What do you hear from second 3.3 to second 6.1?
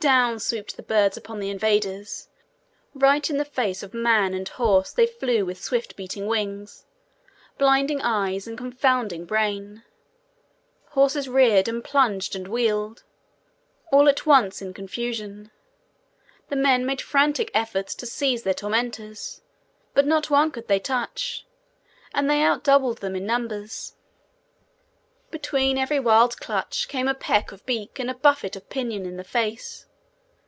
in the face of man and horse they flew with swift